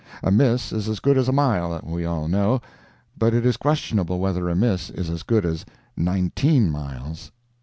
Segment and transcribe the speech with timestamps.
[0.23, 4.49] A miss is as good as a mile, we all know—but it is questionable whether
[4.49, 5.63] a miss is as good as
[5.95, 7.31] nineteen miles.